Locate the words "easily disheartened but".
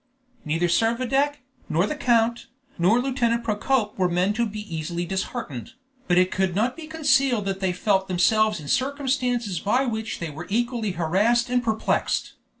4.75-6.17